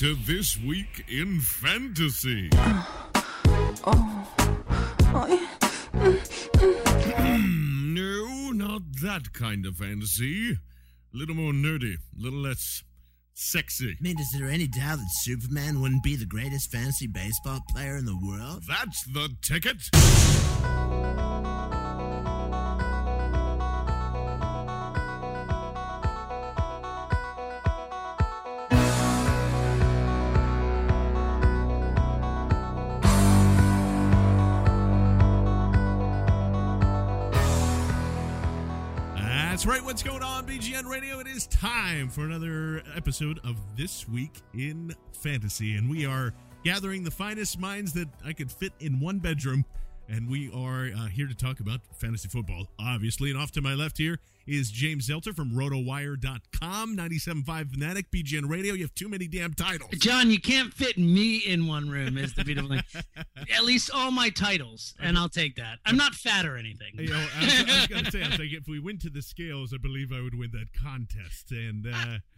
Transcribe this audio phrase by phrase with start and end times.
[0.00, 2.48] to This Week in Fantasy.
[3.84, 4.26] Oh.
[7.28, 10.52] no, not that kind of fantasy.
[10.52, 10.56] A
[11.12, 12.82] little more nerdy, a little less
[13.34, 13.90] sexy.
[13.90, 17.98] I mean, is there any doubt that Superman wouldn't be the greatest fantasy baseball player
[17.98, 18.62] in the world?
[18.66, 19.82] That's the ticket.
[39.60, 39.84] That's right.
[39.84, 41.18] What's going on, BGN Radio?
[41.18, 45.76] It is time for another episode of This Week in Fantasy.
[45.76, 46.32] And we are
[46.64, 49.66] gathering the finest minds that I could fit in one bedroom.
[50.08, 53.28] And we are uh, here to talk about fantasy football, obviously.
[53.28, 54.18] And off to my left here
[54.50, 58.74] is James Zelter from rotowire.com, 97.5 Fanatic, BGN Radio.
[58.74, 59.90] You have too many damn titles.
[59.92, 62.82] John, you can't fit me in one room, is the beautiful thing.
[63.54, 65.78] At least all my titles, and I'll take that.
[65.86, 66.94] I'm not fat or anything.
[66.94, 69.72] You know, I was, was going to say, like, if we went to the scales,
[69.72, 71.52] I believe I would win that contest.
[71.52, 71.90] And, uh,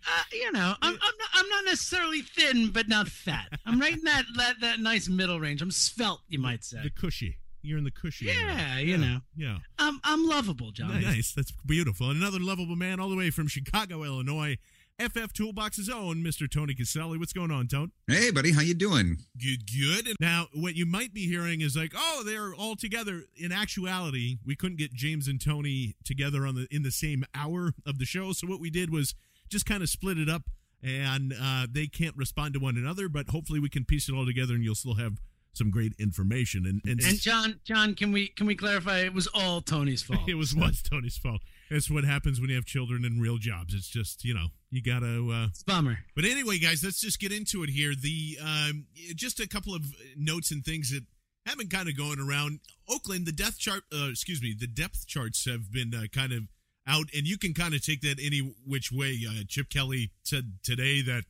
[0.06, 3.49] Uh, you know, I'm, I'm, not, I'm not necessarily thin, but not fat.
[3.65, 5.62] I'm right in that, that, that nice middle range.
[5.62, 6.83] I'm svelte, you might say.
[6.83, 7.39] the cushy.
[7.62, 8.27] You're in the cushy.
[8.27, 8.84] Yeah, area.
[8.84, 9.19] you know.
[9.37, 9.59] Yeah.
[9.78, 11.00] I'm, I'm lovable, John.
[11.00, 11.33] Nice.
[11.33, 12.11] That's beautiful.
[12.11, 14.59] And Another lovable man all the way from Chicago, Illinois.
[15.00, 16.49] FF Toolbox's own Mr.
[16.51, 17.19] Tony Caselli.
[17.19, 17.91] What's going on, Tony?
[18.06, 19.17] Hey, buddy, how you doing?
[19.41, 20.15] Good, good.
[20.21, 23.22] Now, what you might be hearing is like, oh, they're all together.
[23.37, 27.72] In actuality, we couldn't get James and Tony together on the in the same hour
[27.87, 28.33] of the show.
[28.33, 29.15] So what we did was
[29.49, 30.43] just kind of split it up,
[30.83, 33.09] and uh, they can't respond to one another.
[33.09, 35.19] But hopefully, we can piece it all together, and you'll still have
[35.55, 36.67] some great information.
[36.67, 39.01] And and, And John, John, can we can we clarify?
[39.01, 40.21] It was all Tony's fault.
[40.29, 41.43] it was was Tony's fault.
[41.71, 43.75] That's what happens when you have children in real jobs.
[43.75, 45.31] It's just you know you gotta.
[45.31, 45.99] Uh, It's a bummer.
[46.15, 47.95] But anyway, guys, let's just get into it here.
[47.95, 49.83] The um, just a couple of
[50.17, 51.05] notes and things that
[51.47, 52.61] have been kind of going around.
[52.89, 56.43] Oakland, the depth chart, uh, excuse me, the depth charts have been uh, kind of
[56.87, 59.19] out, and you can kind of take that any which way.
[59.29, 61.25] Uh, Chip Kelly said today that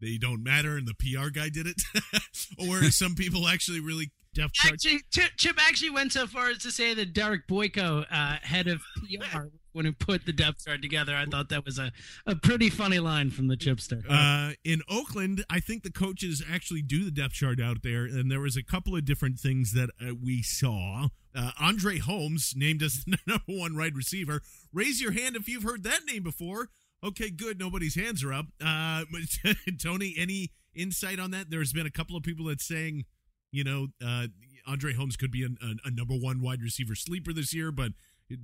[0.00, 1.82] they don't matter, and the PR guy did it,
[2.58, 4.86] or some people actually really depth charts.
[4.86, 8.68] Actually, Chip, Chip actually went so far as to say that Derek Boyko, uh, head
[8.68, 11.92] of PR, when he put the depth chart together, I thought that was a,
[12.26, 14.02] a pretty funny line from the Chipster.
[14.08, 18.30] Uh, in Oakland, I think the coaches actually do the depth chart out there, and
[18.30, 21.08] there was a couple of different things that uh, we saw.
[21.34, 24.42] Uh, Andre Holmes named as the number one wide receiver.
[24.72, 26.68] Raise your hand if you've heard that name before.
[27.04, 27.58] Okay, good.
[27.58, 28.46] Nobody's hands are up.
[28.64, 29.04] Uh,
[29.82, 31.50] Tony, any insight on that?
[31.50, 33.04] There's been a couple of people that saying,
[33.52, 34.26] you know, uh,
[34.66, 37.92] Andre Holmes could be a number one wide receiver sleeper this year, but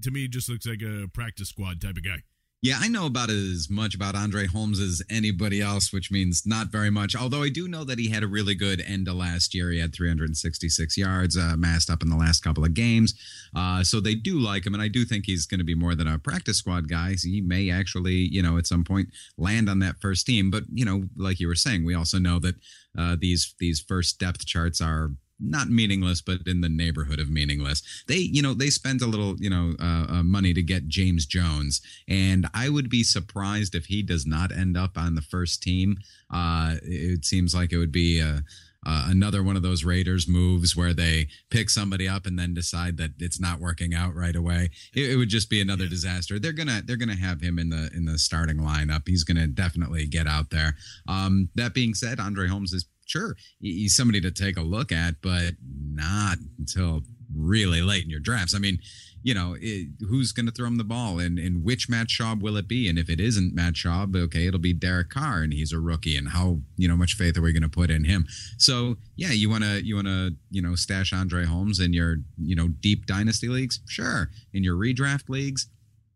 [0.02, 2.22] to me, it just looks like a practice squad type of guy.
[2.64, 6.69] Yeah, I know about as much about Andre Holmes as anybody else, which means not
[6.69, 7.17] very much.
[7.17, 9.73] Although I do know that he had a really good end of last year.
[9.73, 13.14] He had 366 yards uh, massed up in the last couple of games.
[13.56, 15.97] Uh, so they do like him, and I do think he's going to be more
[15.97, 17.17] than a practice squad guy.
[17.20, 20.49] He may actually, you know, at some point land on that first team.
[20.49, 22.55] But you know, like you were saying, we also know that
[22.97, 25.11] uh, these these first depth charts are
[25.42, 27.82] not meaningless, but in the neighborhood of meaningless.
[28.06, 31.26] They, you know, they spent a little, you know, uh, uh, money to get James
[31.26, 35.62] Jones, and I would be surprised if he does not end up on the first
[35.62, 35.98] team.
[36.32, 38.42] Uh, it seems like it would be a,
[38.84, 42.96] uh, another one of those Raiders moves where they pick somebody up and then decide
[42.96, 44.70] that it's not working out right away.
[44.94, 45.90] It, it would just be another yeah.
[45.90, 46.38] disaster.
[46.38, 49.06] They're gonna they're gonna have him in the in the starting lineup.
[49.06, 50.74] He's gonna definitely get out there.
[51.06, 55.17] Um, that being said, Andre Holmes is sure he's somebody to take a look at,
[55.23, 57.03] but not until
[57.35, 58.55] really late in your drafts.
[58.55, 58.79] I mean,
[59.23, 62.41] you know, it, who's going to throw him the ball and, and which Matt Schaub
[62.41, 62.88] will it be?
[62.88, 66.17] And if it isn't Matt Schaub, okay, it'll be Derek Carr and he's a rookie.
[66.17, 68.26] And how, you know, much faith are we going to put in him?
[68.59, 72.17] So yeah, you want to, you want to, you know, stash Andre Holmes in your,
[72.37, 73.81] you know, deep dynasty leagues?
[73.87, 74.31] Sure.
[74.53, 75.69] In your redraft leagues,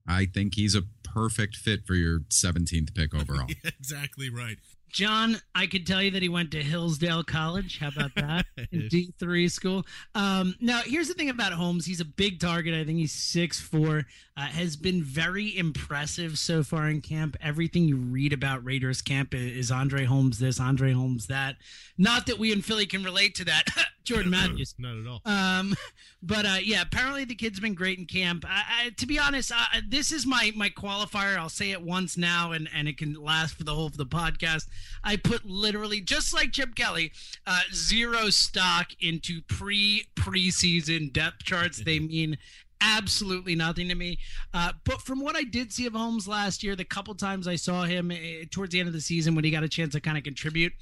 [0.09, 3.47] I think he's a perfect fit for your 17th pick overall.
[3.65, 4.59] exactly right.
[4.97, 7.79] John, I could tell you that he went to Hillsdale College.
[7.81, 8.47] How about that?
[8.73, 9.85] D3 school.
[10.15, 11.85] Um, now, here's the thing about Holmes.
[11.85, 12.73] He's a big target.
[12.73, 14.07] I think he's six four.
[14.39, 17.37] Uh, has been very impressive so far in camp.
[17.43, 21.57] Everything you read about Raiders camp is Andre Holmes this, Andre Holmes that.
[21.99, 23.65] Not that we in Philly can relate to that.
[24.07, 24.75] Jordan Matthews.
[24.79, 25.21] Not at all.
[25.25, 25.77] Um,
[26.23, 28.45] but uh, yeah, apparently the kid's been great in camp.
[28.49, 31.37] I, I, to be honest, I, this is my my qualifier.
[31.37, 34.07] I'll say it once now, and and it can last for the whole of the
[34.07, 34.69] podcast.
[35.05, 37.13] I put literally just like Chip Kelly,
[37.47, 41.83] uh, zero stock into pre preseason depth charts.
[41.85, 42.39] they mean
[42.81, 44.19] absolutely nothing to me.
[44.53, 47.57] Uh, but from what I did see of Holmes last year, the couple times I
[47.57, 50.01] saw him uh, towards the end of the season when he got a chance to
[50.01, 50.73] kind of contribute,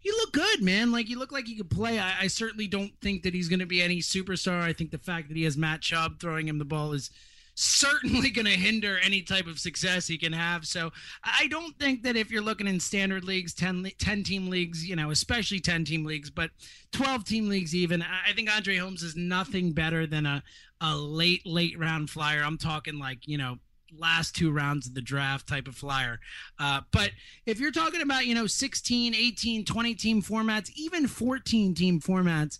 [0.00, 0.92] he looked good, man.
[0.92, 1.98] Like he looked like he could play.
[1.98, 4.60] I, I certainly don't think that he's going to be any superstar.
[4.60, 7.10] I think the fact that he has Matt Schaub throwing him the ball is
[7.54, 10.66] certainly going to hinder any type of success he can have.
[10.66, 10.90] So
[11.24, 14.94] I don't think that if you're looking in standard leagues, 10, 10 team leagues, you
[14.94, 16.50] know, especially 10 team leagues, but
[16.92, 20.42] 12 team leagues even, I think Andre Holmes is nothing better than a,
[20.80, 22.42] a late, late round flyer.
[22.44, 23.58] I'm talking like, you know,
[23.96, 26.20] last two rounds of the draft type of flyer.
[26.58, 27.10] Uh, but
[27.46, 32.58] if you're talking about, you know, 16, 18, 20 team formats, even 14 team formats,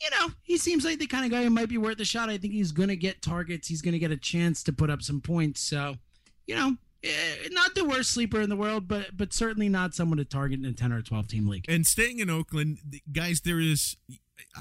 [0.00, 2.28] you know, he seems like the kind of guy who might be worth a shot.
[2.28, 3.68] I think he's going to get targets.
[3.68, 5.60] He's going to get a chance to put up some points.
[5.60, 5.96] So,
[6.46, 10.18] you know, eh, not the worst sleeper in the world, but but certainly not someone
[10.18, 11.64] to target in a 10 or 12 team league.
[11.68, 12.78] And staying in Oakland,
[13.10, 13.96] guys, there is,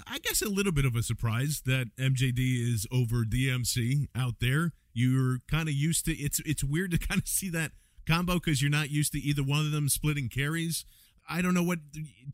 [0.08, 4.72] I guess, a little bit of a surprise that MJD is over DMC out there.
[4.96, 7.72] You're kind of used to it's it's weird to kind of see that
[8.08, 10.86] combo because you're not used to either one of them splitting carries.
[11.30, 11.80] I don't know what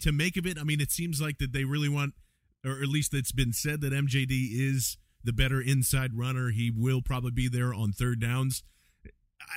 [0.02, 0.58] to make of it.
[0.58, 2.14] I mean, it seems like that they really want
[2.64, 6.50] or at least it's been said that MJD is the better inside runner.
[6.50, 8.64] He will probably be there on third downs.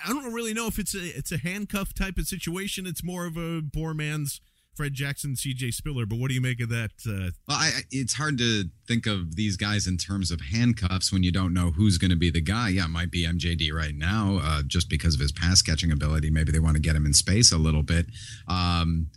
[0.07, 2.87] I don't really know if it's a it's a handcuff type of situation.
[2.87, 4.41] It's more of a poor man's
[4.75, 5.71] Fred Jackson, C.J.
[5.73, 6.07] Spiller.
[6.07, 6.91] But what do you make of that?
[7.07, 11.23] Uh, well, I, it's hard to think of these guys in terms of handcuffs when
[11.23, 12.71] you don't know who's going to be the guy.
[12.71, 16.31] Yeah, it might be MJD right now, uh, just because of his pass catching ability.
[16.31, 18.07] Maybe they want to get him in space a little bit.
[18.49, 19.09] Um,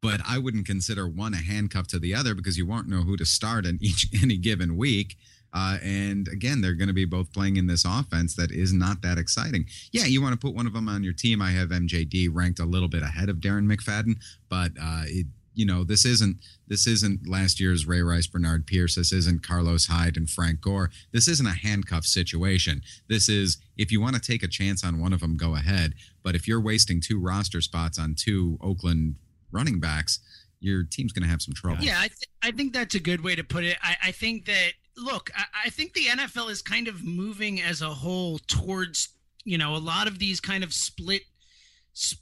[0.00, 3.16] but I wouldn't consider one a handcuff to the other because you won't know who
[3.16, 5.16] to start in each any given week.
[5.54, 9.00] Uh, and again, they're going to be both playing in this offense that is not
[9.02, 9.66] that exciting.
[9.92, 11.40] Yeah, you want to put one of them on your team.
[11.40, 14.16] I have MJD ranked a little bit ahead of Darren McFadden,
[14.48, 18.96] but uh, it, you know this isn't this isn't last year's Ray Rice, Bernard Pierce.
[18.96, 20.90] This isn't Carlos Hyde and Frank Gore.
[21.12, 22.82] This isn't a handcuff situation.
[23.08, 25.94] This is if you want to take a chance on one of them, go ahead.
[26.24, 29.14] But if you're wasting two roster spots on two Oakland
[29.52, 30.18] running backs,
[30.58, 31.84] your team's going to have some trouble.
[31.84, 33.76] Yeah, I, th- I think that's a good way to put it.
[33.82, 37.82] I, I think that look, I, I think the NFL is kind of moving as
[37.82, 39.08] a whole towards
[39.44, 41.22] you know a lot of these kind of split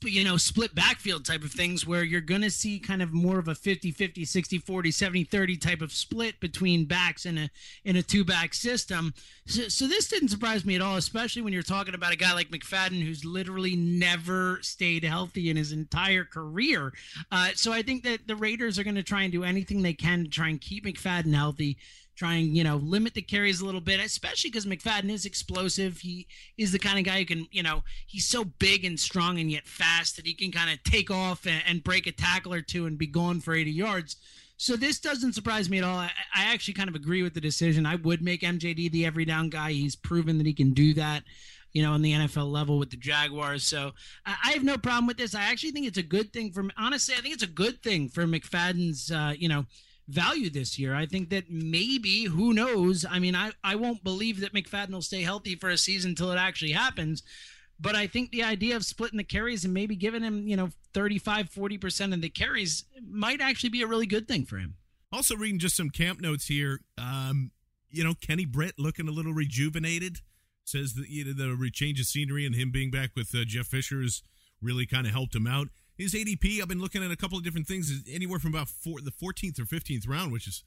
[0.03, 3.39] you know split backfield type of things where you're going to see kind of more
[3.39, 7.51] of a 50 50 60 40 70 30 type of split between backs in a
[7.83, 9.15] in a two back system.
[9.47, 12.35] So, so this didn't surprise me at all especially when you're talking about a guy
[12.35, 16.93] like McFadden who's literally never stayed healthy in his entire career.
[17.31, 19.95] Uh, so I think that the Raiders are going to try and do anything they
[19.95, 21.79] can to try and keep McFadden healthy
[22.17, 25.99] try and you know limit the carries a little bit, especially because McFadden is explosive.
[25.99, 26.27] He
[26.57, 29.51] is the kind of guy who can you know he's so big and strong and
[29.51, 32.63] yet fast that he can kind of take off and, and, break a tackle or
[32.63, 34.17] two and be gone for 80 yards.
[34.57, 35.99] So this doesn't surprise me at all.
[35.99, 37.85] I, I actually kind of agree with the decision.
[37.85, 39.73] I would make MJD the every down guy.
[39.73, 41.25] He's proven that he can do that
[41.73, 43.65] you know, on the NFL level with the Jaguars.
[43.65, 43.93] So
[44.27, 45.35] I have no problem with this.
[45.35, 48.09] I actually think it's a good thing for, honestly, I think it's a good thing
[48.09, 49.65] for McFadden's, uh, you know,
[50.09, 50.95] value this year.
[50.95, 53.05] I think that maybe, who knows?
[53.09, 56.33] I mean, I, I won't believe that McFadden will stay healthy for a season until
[56.33, 57.23] it actually happens.
[57.81, 60.71] But I think the idea of splitting the carries and maybe giving him, you know,
[60.95, 64.77] 35, 40% of the carries might actually be a really good thing for him.
[65.13, 66.81] Also, reading just some camp notes here.
[66.97, 67.51] Um,
[67.91, 70.19] you know, Kenny Britt looking a little rejuvenated.
[70.65, 73.67] Says that you know the change of scenery and him being back with uh, Jeff
[73.67, 74.23] Fisher has
[74.63, 75.69] really kind of helped him out
[76.03, 76.61] his ADP.
[76.61, 77.91] I've been looking at a couple of different things.
[77.91, 80.65] is Anywhere from about four, the 14th or 15th round, which is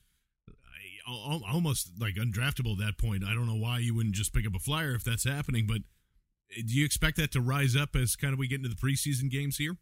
[1.07, 3.23] almost like undraftable at that point.
[3.23, 5.77] I don't know why you wouldn't just pick up a flyer if that's happening, but
[5.77, 8.75] uh, do you expect that to rise up as kind of we get into the
[8.75, 9.77] preseason games here?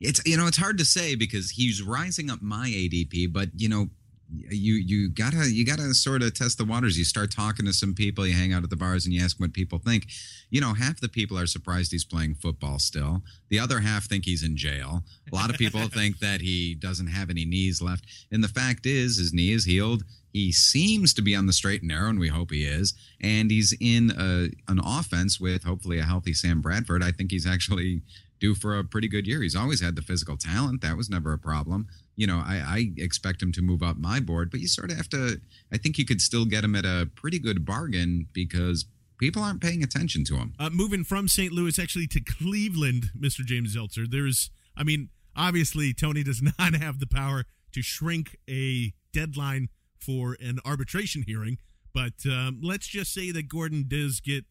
[0.00, 3.68] It's you know it's hard to say because he's rising up my ADP, but you
[3.68, 3.88] know
[4.32, 6.98] you you gotta you gotta sort of test the waters.
[6.98, 9.38] You start talking to some people, you hang out at the bars, and you ask
[9.40, 10.06] what people think.
[10.50, 13.22] You know, half the people are surprised he's playing football still.
[13.48, 15.02] The other half think he's in jail.
[15.32, 18.86] A lot of people think that he doesn't have any knees left, and the fact
[18.86, 20.04] is, his knee is healed.
[20.32, 22.94] He seems to be on the straight and narrow, and we hope he is.
[23.20, 27.02] And he's in a, an offense with hopefully a healthy Sam Bradford.
[27.02, 28.02] I think he's actually
[28.38, 29.42] due for a pretty good year.
[29.42, 30.80] He's always had the physical talent.
[30.80, 31.88] That was never a problem.
[32.20, 34.98] You know, I, I expect him to move up my board, but you sort of
[34.98, 35.40] have to.
[35.72, 38.84] I think you could still get him at a pretty good bargain because
[39.16, 40.52] people aren't paying attention to him.
[40.58, 41.50] Uh, moving from St.
[41.50, 43.40] Louis actually to Cleveland, Mr.
[43.40, 44.04] James Zeltzer.
[44.06, 50.36] There's, I mean, obviously Tony does not have the power to shrink a deadline for
[50.42, 51.56] an arbitration hearing,
[51.94, 54.44] but um, let's just say that Gordon does get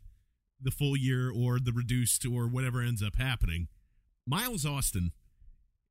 [0.59, 3.67] the full year or the reduced or whatever ends up happening.
[4.25, 5.11] Miles Austin,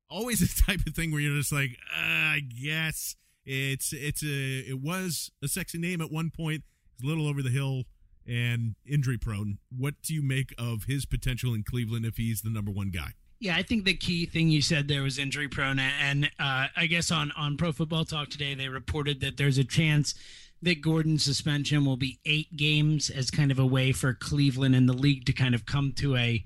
[0.09, 4.59] always the type of thing where you're just like, uh, I guess it's it's a
[4.69, 6.63] it was a sexy name at one point.
[6.95, 7.83] It's a little over the hill
[8.27, 9.57] and injury prone.
[9.75, 13.13] What do you make of his potential in Cleveland if he's the number one guy?
[13.39, 16.87] Yeah, I think the key thing you said there was injury prone, and uh, I
[16.87, 20.13] guess on on Pro Football Talk today they reported that there's a chance
[20.61, 24.89] that Gordon's suspension will be eight games as kind of a way for Cleveland and
[24.89, 26.45] the league to kind of come to a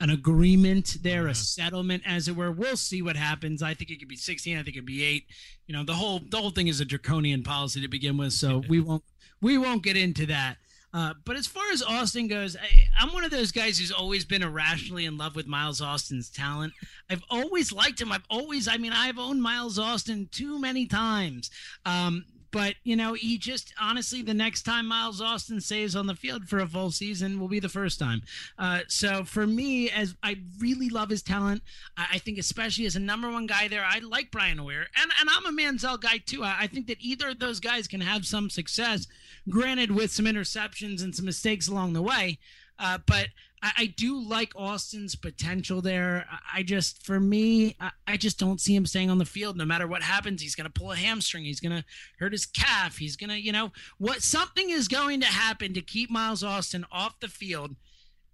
[0.00, 2.52] an agreement there, a settlement, as it were.
[2.52, 3.62] We'll see what happens.
[3.62, 4.56] I think it could be 16.
[4.56, 5.24] I think it could be eight.
[5.66, 8.62] You know, the whole the whole thing is a draconian policy to begin with, so
[8.68, 9.04] we won't
[9.40, 10.56] we won't get into that.
[10.94, 14.24] Uh, but as far as Austin goes, I, I'm one of those guys who's always
[14.24, 16.72] been irrationally in love with Miles Austin's talent.
[17.10, 18.12] I've always liked him.
[18.12, 21.50] I've always, I mean, I've owned Miles Austin too many times.
[21.84, 22.24] Um,
[22.56, 26.48] but you know, he just honestly, the next time Miles Austin stays on the field
[26.48, 28.22] for a full season will be the first time.
[28.58, 31.60] Uh, so for me, as I really love his talent,
[31.98, 35.12] I, I, think especially as a number one guy there, I like Brian Hoyer, and
[35.20, 36.44] and I'm a Manziel guy too.
[36.44, 39.06] I, I think that either of those guys can have some success,
[39.50, 42.38] granted with some interceptions and some mistakes along the way.
[42.78, 43.28] Uh, but
[43.62, 46.26] I, I, do like Austin's potential there.
[46.30, 49.56] I, I just, for me, I, I, just don't see him staying on the field.
[49.56, 51.44] No matter what happens, he's going to pull a hamstring.
[51.44, 51.84] He's going to
[52.18, 52.98] hurt his calf.
[52.98, 56.84] He's going to, you know, what something is going to happen to keep Miles Austin
[56.92, 57.76] off the field.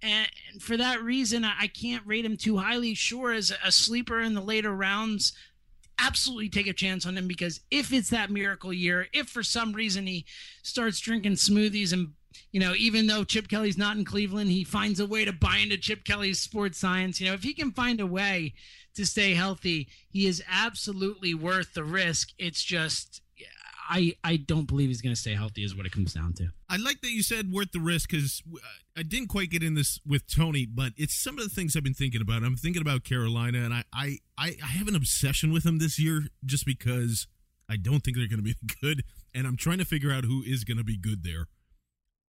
[0.03, 2.95] And for that reason, I can't rate him too highly.
[2.95, 5.33] Sure, as a sleeper in the later rounds,
[5.99, 9.73] absolutely take a chance on him because if it's that miracle year, if for some
[9.73, 10.27] reason he
[10.63, 12.15] starts drinking smoothies and
[12.51, 15.59] you know, even though Chip Kelly's not in Cleveland, he finds a way to buy
[15.59, 17.21] into Chip Kelly's sports science.
[17.21, 18.55] You know, if he can find a way
[18.95, 22.31] to stay healthy, he is absolutely worth the risk.
[22.39, 23.23] It's just
[23.89, 26.49] I I don't believe he's going to stay healthy is what it comes down to.
[26.69, 28.59] I like that you said worth the risk because uh,
[28.97, 31.85] I didn't quite get in this with Tony, but it's some of the things I've
[31.85, 32.43] been thinking about.
[32.43, 35.99] I'm thinking about Carolina, and I I I, I have an obsession with them this
[35.99, 37.27] year just because
[37.69, 40.43] I don't think they're going to be good, and I'm trying to figure out who
[40.43, 41.49] is going to be good there.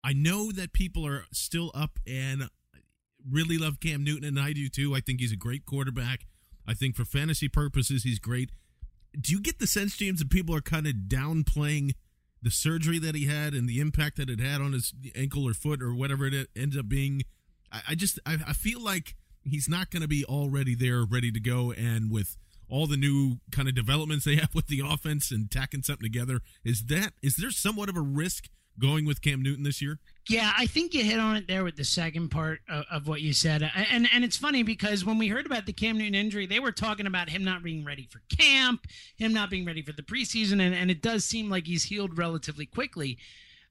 [0.03, 2.49] I know that people are still up and
[3.29, 4.95] really love Cam Newton, and I do too.
[4.95, 6.25] I think he's a great quarterback.
[6.67, 8.51] I think for fantasy purposes, he's great.
[9.19, 11.93] Do you get the sense, James, that people are kind of downplaying
[12.41, 15.53] the surgery that he had and the impact that it had on his ankle or
[15.53, 17.23] foot or whatever it ends up being?
[17.71, 21.31] I, I just I, I feel like he's not going to be already there, ready
[21.31, 22.37] to go, and with
[22.69, 26.41] all the new kind of developments they have with the offense and tacking something together,
[26.63, 28.47] is that is there somewhat of a risk?
[28.79, 29.99] Going with Cam Newton this year?
[30.29, 33.21] Yeah, I think you hit on it there with the second part of, of, what
[33.21, 36.45] you said, and and it's funny because when we heard about the Cam Newton injury,
[36.45, 38.85] they were talking about him not being ready for camp,
[39.17, 42.17] him not being ready for the preseason, and and it does seem like he's healed
[42.17, 43.17] relatively quickly,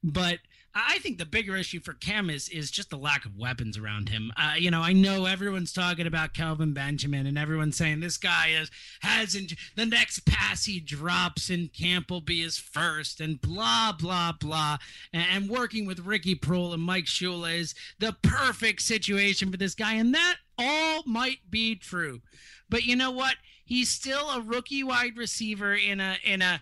[0.02, 0.38] but
[0.74, 4.08] I think the bigger issue for Cam is is just the lack of weapons around
[4.08, 4.32] him.
[4.36, 8.48] Uh, you know, I know everyone's talking about Kelvin Benjamin and everyone's saying this guy
[8.48, 13.92] is hasn't the next pass he drops and camp will be his first and blah
[13.98, 14.78] blah blah.
[15.12, 19.74] And, and working with Ricky Proehl and Mike Shula is the perfect situation for this
[19.74, 22.20] guy, and that all might be true.
[22.68, 23.34] But you know what?
[23.64, 26.60] He's still a rookie wide receiver in a in a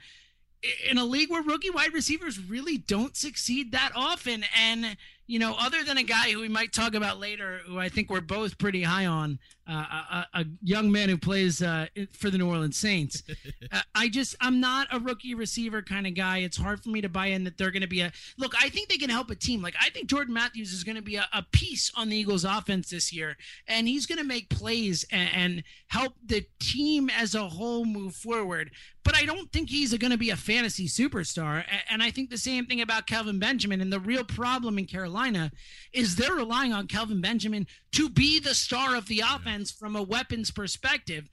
[0.89, 4.45] in a league where rookie wide receivers really don't succeed that often.
[4.57, 4.97] And,
[5.27, 8.11] you know, other than a guy who we might talk about later, who I think
[8.11, 9.39] we're both pretty high on,
[9.69, 13.23] uh, a, a, young man who plays uh, for the New Orleans Saints.
[13.73, 16.39] uh, I just, I'm not a rookie receiver kind of guy.
[16.39, 18.55] It's hard for me to buy in that they're going to be a look.
[18.59, 19.61] I think they can help a team.
[19.61, 22.45] Like, I think Jordan Matthews is going to be a, a, piece on the Eagles
[22.45, 27.35] offense this year, and he's going to make plays and, and help the team as
[27.35, 28.71] a whole move forward
[29.09, 31.65] but I don't think he's going to be a fantasy superstar.
[31.89, 33.81] And I think the same thing about Kelvin Benjamin.
[33.81, 35.51] And the real problem in Carolina
[35.95, 40.03] is they're relying on Kelvin Benjamin to be the star of the offense from a
[40.03, 41.29] weapons perspective.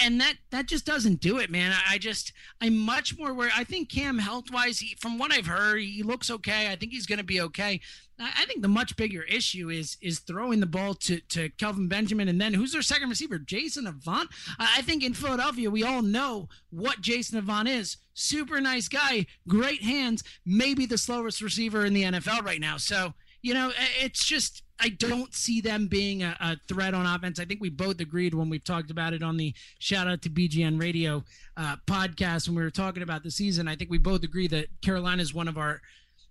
[0.00, 1.72] And that that just doesn't do it, man.
[1.88, 5.80] I just I'm much more where I think Cam health wise, from what I've heard,
[5.80, 6.70] he looks okay.
[6.70, 7.80] I think he's going to be okay.
[8.20, 12.28] I think the much bigger issue is is throwing the ball to to Kelvin Benjamin,
[12.28, 13.38] and then who's their second receiver?
[13.38, 14.28] Jason Avant.
[14.58, 17.98] I think in Philadelphia we all know what Jason Avant is.
[18.14, 22.76] Super nice guy, great hands, maybe the slowest receiver in the NFL right now.
[22.76, 27.40] So you know, it's just I don't see them being a, a, threat on offense.
[27.40, 30.30] I think we both agreed when we've talked about it on the shout out to
[30.30, 31.24] BGN Radio
[31.56, 33.66] uh, podcast when we were talking about the season.
[33.66, 35.80] I think we both agree that Carolina is one of our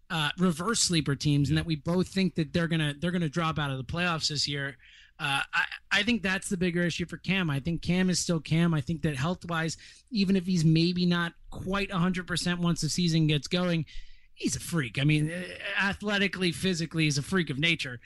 [0.09, 3.59] uh, reverse sleeper teams, and that we both think that they're gonna they're gonna drop
[3.59, 4.77] out of the playoffs this year.
[5.19, 7.49] Uh, I, I think that's the bigger issue for Cam.
[7.49, 8.73] I think Cam is still Cam.
[8.73, 9.75] I think that health wise,
[10.11, 13.85] even if he's maybe not quite 100% once the season gets going,
[14.37, 14.99] he's a freak.
[14.99, 15.43] I mean, uh,
[15.83, 17.99] athletically, physically, he's a freak of nature.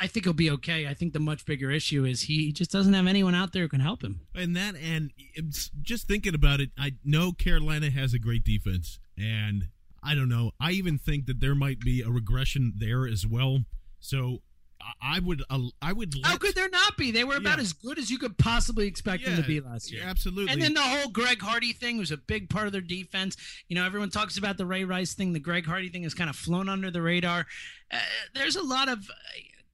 [0.00, 0.86] I think he'll be okay.
[0.86, 3.68] I think the much bigger issue is he just doesn't have anyone out there who
[3.68, 4.20] can help him.
[4.34, 5.10] And that, and
[5.80, 9.68] just thinking about it, I know Carolina has a great defense, and
[10.02, 10.52] I don't know.
[10.60, 13.60] I even think that there might be a regression there as well.
[13.98, 14.42] So
[15.02, 17.10] I would uh, I would let, How could there not be?
[17.10, 17.62] They were about yeah.
[17.62, 20.02] as good as you could possibly expect yeah, them to be last year.
[20.04, 20.52] Absolutely.
[20.52, 23.36] And then the whole Greg Hardy thing was a big part of their defense.
[23.68, 25.32] You know, everyone talks about the Ray Rice thing.
[25.32, 27.46] The Greg Hardy thing has kind of flown under the radar.
[27.90, 27.98] Uh,
[28.34, 29.10] there's a lot of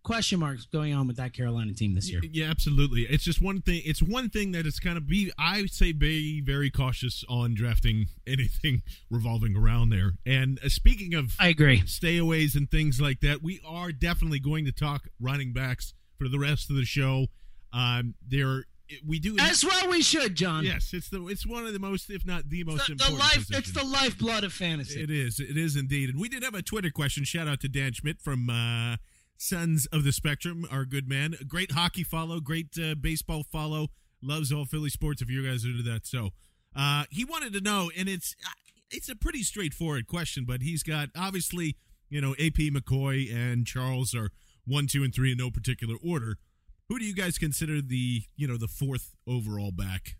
[0.05, 2.21] question marks going on with that Carolina team this year.
[2.31, 3.03] Yeah, absolutely.
[3.03, 3.83] It's just one thing.
[3.85, 5.33] It's one thing that it's kind of be.
[5.37, 10.13] I say be very cautious on drafting anything revolving around there.
[10.25, 13.43] And uh, speaking of, I agree, stayaways and things like that.
[13.43, 17.27] We are definitely going to talk running backs for the rest of the show.
[17.73, 18.67] Um, there
[19.05, 19.89] we do as well.
[19.89, 20.65] We should, John.
[20.65, 23.17] Yes, it's the it's one of the most, if not the most the, important.
[23.17, 23.57] The life, position.
[23.57, 25.03] it's the lifeblood of fantasy.
[25.03, 25.41] It is.
[25.41, 26.11] It is indeed.
[26.11, 27.25] And we did have a Twitter question.
[27.25, 28.97] Shout out to Dan Schmidt from uh,
[29.37, 31.35] Sons of the Spectrum, our good man.
[31.47, 33.89] Great hockey follow, great uh, baseball follow.
[34.23, 35.21] Loves all Philly sports.
[35.21, 36.31] If you guys are into that, so
[36.75, 38.51] uh, he wanted to know, and it's uh,
[38.91, 41.77] it's a pretty straightforward question, but he's got obviously
[42.09, 44.31] you know AP McCoy and Charles are
[44.67, 46.39] one, two, and three in no particular order.
[46.89, 50.17] Who do you guys consider the you know the fourth overall back?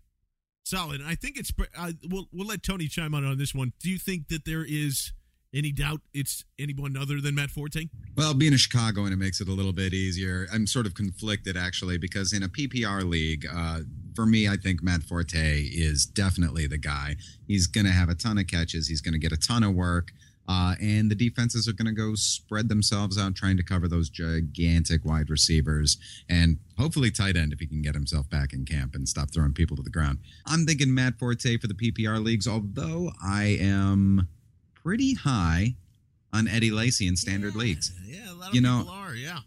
[0.63, 1.01] Solid.
[1.05, 1.51] I think it's.
[1.77, 3.73] Uh, we'll we'll let Tony chime on on this one.
[3.79, 5.13] Do you think that there is
[5.55, 7.87] any doubt it's anyone other than Matt Forte?
[8.15, 10.47] Well, being a Chicagoan, it makes it a little bit easier.
[10.53, 13.79] I'm sort of conflicted actually because in a PPR league, uh,
[14.15, 17.15] for me, I think Matt Forte is definitely the guy.
[17.47, 18.87] He's going to have a ton of catches.
[18.87, 20.11] He's going to get a ton of work.
[20.47, 24.09] Uh, and the defenses are going to go spread themselves out trying to cover those
[24.09, 25.97] gigantic wide receivers
[26.29, 29.53] and hopefully tight end if he can get himself back in camp and stop throwing
[29.53, 30.19] people to the ground.
[30.45, 34.27] I'm thinking Matt Forte for the PPR leagues, although I am
[34.85, 35.73] pretty high
[36.31, 37.91] on Eddie Lacy in standard yeah, leagues.
[38.05, 39.15] Yeah, a lot of you people know, are.
[39.15, 39.39] Yeah,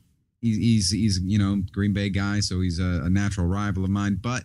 [0.42, 4.18] he's he's you know Green Bay guy, so he's a, a natural rival of mine.
[4.20, 4.42] But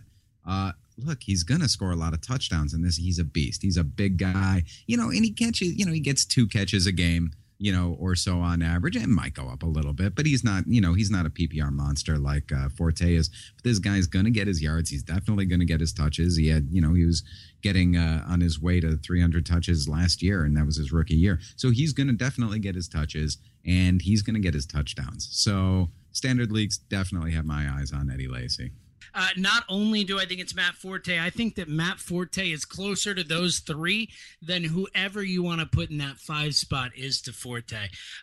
[0.48, 2.96] uh, look, he's gonna score a lot of touchdowns in this.
[2.96, 3.62] He's a beast.
[3.62, 5.76] He's a big guy, you know, and he catches.
[5.76, 7.32] You know, he gets two catches a game
[7.64, 8.94] you know, or so on average.
[8.94, 11.30] It might go up a little bit, but he's not, you know, he's not a
[11.30, 13.30] PPR monster like uh, Forte is.
[13.56, 14.90] But this guy's going to get his yards.
[14.90, 16.36] He's definitely going to get his touches.
[16.36, 17.22] He had, you know, he was
[17.62, 21.14] getting uh, on his way to 300 touches last year, and that was his rookie
[21.14, 21.40] year.
[21.56, 25.26] So he's going to definitely get his touches, and he's going to get his touchdowns.
[25.32, 28.72] So standard leagues definitely have my eyes on Eddie Lacy.
[29.14, 32.64] Uh, not only do I think it's Matt Forte, I think that Matt Forte is
[32.64, 34.10] closer to those three
[34.42, 37.76] than whoever you want to put in that five spot is to Forte.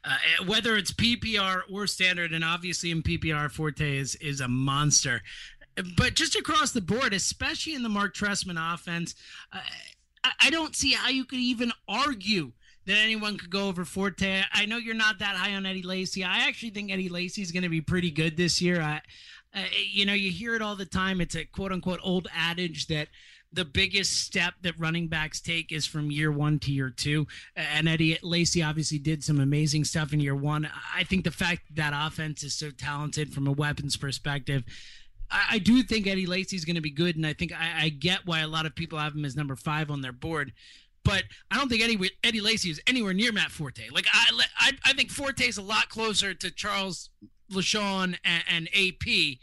[0.04, 4.48] Uh, eh, whether it's PPR or standard, and obviously in PPR, Forte is is a
[4.48, 5.22] monster.
[5.98, 9.16] But just across the board, especially in the Mark Trestman offense,
[9.54, 9.60] uh,
[10.24, 12.52] I, I don't see how you could even argue
[12.86, 14.44] that anyone could go over Forte.
[14.52, 16.24] I know you're not that high on Eddie Lacy.
[16.24, 18.82] I actually think Eddie Lacy is going to be pretty good this year.
[18.82, 19.02] I,
[19.56, 21.22] uh, you know, you hear it all the time.
[21.22, 23.10] It's a quote unquote old adage that
[23.54, 27.28] the biggest step that running backs take is from year one to year two.
[27.56, 30.70] And Eddie Lacy obviously did some amazing stuff in year one.
[30.96, 34.64] I think the fact that, that offense is so talented from a weapons perspective.
[35.30, 37.86] I, I do think Eddie Lacy is going to be good, and I think I,
[37.86, 40.54] I get why a lot of people have him as number five on their board
[41.04, 43.90] but I don't think Eddie Eddie Lacy is anywhere near Matt Forte.
[43.92, 47.10] Like I, I, I think Forte is a lot closer to Charles
[47.52, 49.38] LeSean and, and AP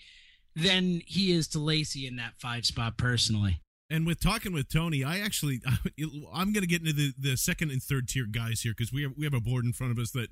[0.57, 3.61] than he is to Lacy in that five spot personally.
[3.91, 5.61] And with talking with Tony, I actually
[6.33, 9.03] I'm going to get into the, the second and third tier guys here because we
[9.03, 10.29] have we have a board in front of us that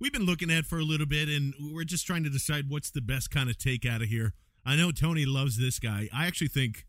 [0.00, 2.90] we've been looking at for a little bit, and we're just trying to decide what's
[2.90, 4.34] the best kind of take out of here.
[4.64, 6.08] I know Tony loves this guy.
[6.12, 6.84] I actually think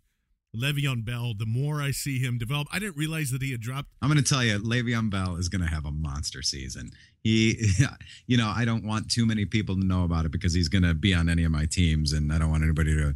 [0.56, 1.34] Le'Veon Bell.
[1.38, 3.90] The more I see him develop, I didn't realize that he had dropped.
[4.02, 6.92] I'm going to tell you, Le'Veon Bell is going to have a monster season.
[7.24, 7.72] He,
[8.28, 10.84] you know, I don't want too many people to know about it because he's going
[10.84, 13.14] to be on any of my teams, and I don't want anybody to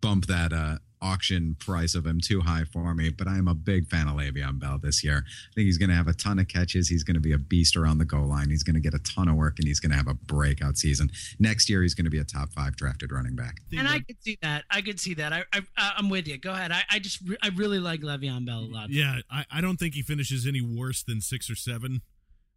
[0.00, 3.54] bump that uh, auction price of him too high for me, but I am a
[3.54, 5.24] big fan of Le'Veon Bell this year.
[5.26, 6.88] I think he's going to have a ton of catches.
[6.88, 8.48] He's going to be a beast around the goal line.
[8.48, 10.78] He's going to get a ton of work, and he's going to have a breakout
[10.78, 11.10] season.
[11.38, 13.56] Next year, he's going to be a top five drafted running back.
[13.76, 14.64] And I could see that.
[14.70, 15.32] I could see that.
[15.32, 16.38] I, I am with you.
[16.38, 16.70] Go ahead.
[16.70, 18.90] I, I just I really like Le'Veon Bell a lot.
[18.90, 22.02] Yeah, I, I don't think he finishes any worse than six or seven.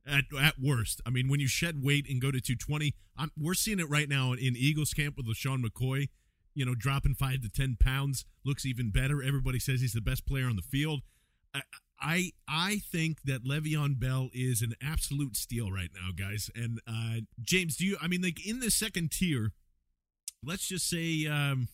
[0.08, 3.56] At, at worst, I mean, when you shed weight and go to 220, I'm, we're
[3.56, 6.10] seeing it right now in Eagles camp with LeSean McCoy
[6.56, 9.22] you know, dropping five to ten pounds looks even better.
[9.22, 11.02] Everybody says he's the best player on the field.
[11.54, 11.62] I
[12.00, 16.50] I, I think that Le'Veon Bell is an absolute steal right now, guys.
[16.56, 17.98] And uh, James, do you?
[18.02, 19.52] I mean, like in the second tier,
[20.44, 21.70] let's just say, um,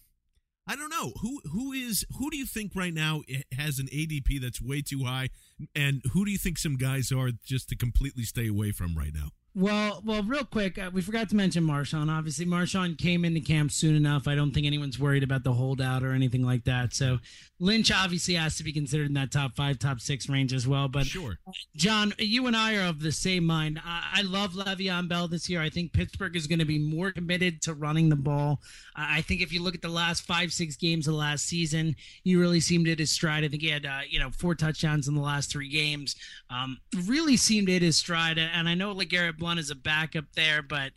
[0.68, 3.22] I don't know who who is who do you think right now
[3.58, 5.30] has an ADP that's way too high,
[5.76, 9.14] and who do you think some guys are just to completely stay away from right
[9.14, 9.30] now?
[9.54, 12.10] Well, well, real quick, uh, we forgot to mention Marshawn.
[12.10, 14.26] Obviously, Marshawn came into camp soon enough.
[14.26, 16.94] I don't think anyone's worried about the holdout or anything like that.
[16.94, 17.20] So
[17.60, 20.88] Lynch obviously has to be considered in that top five, top six range as well.
[20.88, 21.38] But sure,
[21.76, 23.82] John, you and I are of the same mind.
[23.86, 25.62] I, I love Le'Veon Bell this year.
[25.62, 28.62] I think Pittsburgh is going to be more committed to running the ball.
[28.96, 32.38] I think if you look at the last five, six games of last season, he
[32.38, 33.44] really seemed at his stride.
[33.44, 36.16] I think he had, uh, you know, four touchdowns in the last three games.
[36.50, 38.38] Um, really seemed at his stride.
[38.38, 40.92] And I know LeGarrette Blunt is a backup there, but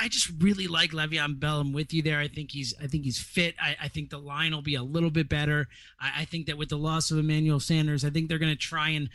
[0.00, 1.60] I just really like Le'Veon Bell.
[1.60, 2.18] I'm with you there.
[2.18, 3.54] I think he's I think he's fit.
[3.60, 5.68] I, I think the line will be a little bit better.
[6.00, 8.58] I, I, think that with the loss of Emmanuel Sanders, I think they're going to
[8.58, 9.08] try and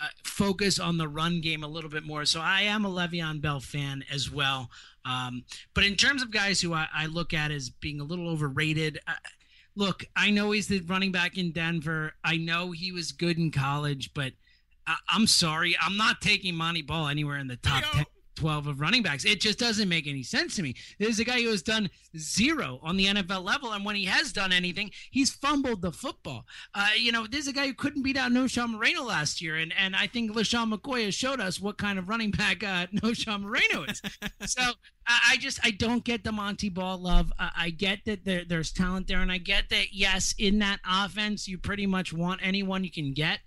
[0.00, 2.24] uh, focus on the run game a little bit more.
[2.24, 4.70] So I am a Le'Veon Bell fan as well.
[5.04, 8.28] Um, but in terms of guys who I, I, look at as being a little
[8.28, 9.14] overrated, uh,
[9.74, 12.12] look, I know he's the running back in Denver.
[12.22, 14.34] I know he was good in college, but
[14.88, 18.04] I, am sorry, I'm not taking Montee Ball anywhere in the top ten.
[18.38, 19.24] 12 of running backs.
[19.24, 20.76] It just doesn't make any sense to me.
[20.98, 24.32] There's a guy who has done zero on the NFL level, and when he has
[24.32, 26.46] done anything, he's fumbled the football.
[26.74, 29.74] Uh, you know, there's a guy who couldn't beat out Knowshon Moreno last year, and,
[29.76, 33.42] and I think LeSean McCoy has showed us what kind of running back uh, Knowshon
[33.42, 34.00] Moreno is.
[34.46, 34.62] so
[35.06, 37.32] I, I, just I don't get the Montee Ball love.
[37.38, 40.78] I, I get that there, there's talent there, and I get that yes, in that
[40.88, 43.40] offense, you pretty much want anyone you can get.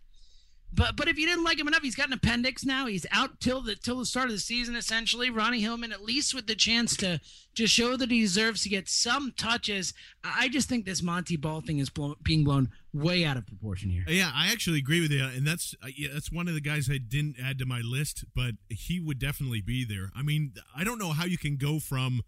[0.73, 2.85] But but if you didn't like him enough, he's got an appendix now.
[2.85, 5.29] He's out till the till the start of the season essentially.
[5.29, 7.19] Ronnie Hillman at least with the chance to
[7.55, 9.93] to show that he deserves to get some touches.
[10.23, 13.89] I just think this Montee Ball thing is blown, being blown way out of proportion
[13.89, 14.05] here.
[14.07, 16.89] Yeah, I actually agree with you, and that's uh, yeah, that's one of the guys
[16.89, 20.09] I didn't add to my list, but he would definitely be there.
[20.15, 22.21] I mean, I don't know how you can go from.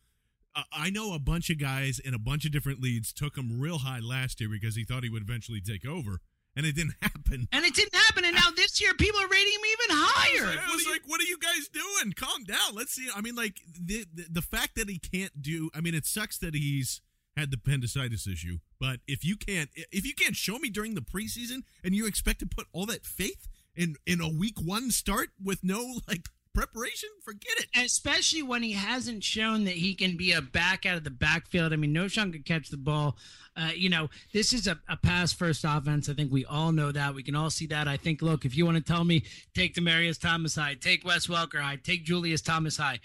[0.55, 3.59] Uh, I know a bunch of guys in a bunch of different leads took him
[3.59, 6.19] real high last year because he thought he would eventually take over
[6.55, 7.47] and it didn't happen.
[7.51, 8.25] And it didn't happen.
[8.25, 10.45] And now this year, people are rating him even higher.
[10.45, 12.13] I was, like, I was like, what are you guys doing?
[12.13, 12.73] Calm down.
[12.73, 13.07] Let's see.
[13.15, 15.69] I mean, like the, the, the fact that he can't do.
[15.73, 17.01] I mean, it sucks that he's
[17.35, 18.59] had the appendicitis issue.
[18.79, 22.39] But if you can't, if you can't show me during the preseason, and you expect
[22.39, 27.09] to put all that faith in in a week one start with no like preparation,
[27.23, 27.67] forget it.
[27.75, 31.73] Especially when he hasn't shown that he can be a back out of the backfield.
[31.73, 33.17] I mean, Knowshon could catch the ball.
[33.55, 36.09] Uh, you know, this is a, a pass first offense.
[36.09, 37.13] I think we all know that.
[37.13, 37.87] We can all see that.
[37.87, 41.27] I think, look, if you want to tell me, take Demaryius Thomas high, take Wes
[41.27, 42.99] Welker high, take Julius Thomas high.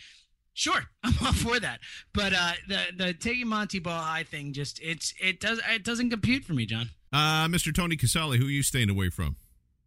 [0.54, 1.80] Sure, I'm all for that.
[2.12, 6.11] But uh, the the taking Montee Ball high thing just it's it does it doesn't
[6.11, 6.90] compute for me, John.
[7.12, 7.74] Uh, Mr.
[7.74, 9.37] Tony Casale, who are you staying away from?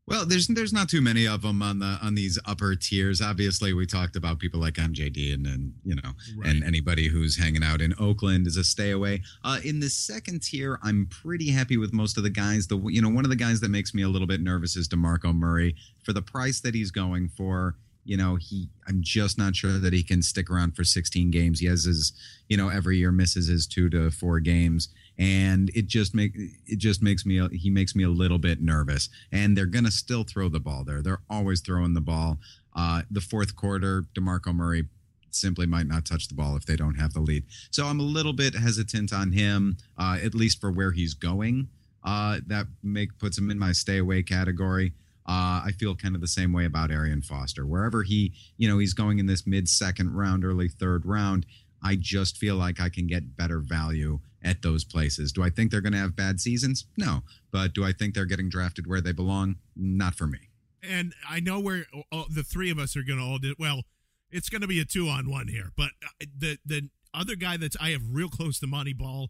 [0.08, 3.22] Well, there's there's not too many of them on the on these upper tiers.
[3.22, 6.50] Obviously, we talked about people like MJD and and you know right.
[6.50, 9.22] and anybody who's hanging out in Oakland is a stay away.
[9.44, 12.68] Uh, in the second tier, I'm pretty happy with most of the guys.
[12.68, 14.88] The you know one of the guys that makes me a little bit nervous is
[14.90, 17.76] Demarco Murray for the price that he's going for.
[18.04, 21.60] You know, he I'm just not sure that he can stick around for 16 games.
[21.60, 22.14] He has his
[22.50, 26.78] you know every year misses his two to four games and it just make it
[26.78, 29.10] just makes me he makes me a little bit nervous.
[29.32, 31.02] And they're gonna still throw the ball there.
[31.02, 32.40] They're always throwing the ball.
[32.76, 34.86] Uh, the fourth quarter, Demarco Murray
[35.30, 37.44] simply might not touch the ball if they don't have the lead.
[37.70, 41.70] So I'm a little bit hesitant on him, uh, at least for where he's going.
[42.04, 44.94] Uh, that make puts him in my stay away category.
[45.32, 47.66] Uh, I feel kind of the same way about Arian Foster.
[47.66, 51.46] Wherever he, you know, he's going in this mid second round, early third round.
[51.82, 55.32] I just feel like I can get better value at those places.
[55.32, 56.86] Do I think they're going to have bad seasons?
[56.98, 57.22] No.
[57.50, 59.56] But do I think they're getting drafted where they belong?
[59.74, 60.50] Not for me.
[60.84, 63.56] And I know where oh, the three of us are going to all do.
[63.58, 63.84] Well,
[64.32, 65.72] it's going to be a two on one here.
[65.78, 69.30] But uh, the the other guy that's I have real close to Moneyball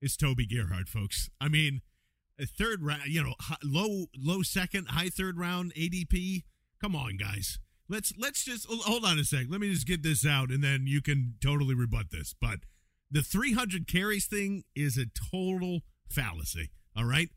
[0.00, 1.28] is Toby Gerhart, folks.
[1.42, 1.82] I mean,
[2.38, 6.44] a third round, you know, low low second, high third round ADP.
[6.80, 7.58] Come on, guys.
[7.88, 9.46] Let's let's just oh, hold on a sec.
[9.48, 12.34] Let me just get this out, and then you can totally rebut this.
[12.40, 12.60] But
[13.10, 16.70] the 300 carries thing is a total fallacy.
[16.96, 17.28] All right,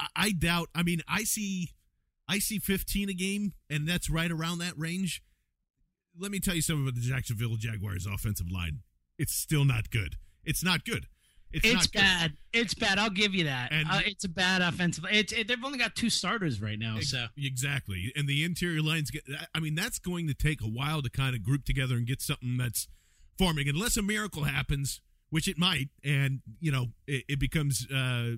[0.00, 0.68] I, I doubt.
[0.74, 1.70] I mean, I see,
[2.28, 5.22] I see 15 a game, and that's right around that range.
[6.18, 8.80] Let me tell you something about the Jacksonville Jaguars offensive line.
[9.18, 10.16] It's still not good.
[10.44, 11.06] It's not good.
[11.52, 12.32] It's, it's bad.
[12.52, 12.98] It's bad.
[12.98, 13.72] I'll give you that.
[13.72, 15.04] And uh, it's a bad offensive.
[15.10, 17.00] It's it, they've only got two starters right now.
[17.00, 19.22] So exactly, and the interior lines get.
[19.54, 22.20] I mean, that's going to take a while to kind of group together and get
[22.20, 22.88] something that's
[23.38, 27.86] forming, unless a miracle happens, which it might, and you know it, it becomes.
[27.90, 28.36] Uh,